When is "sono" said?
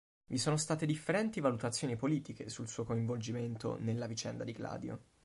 0.39-0.57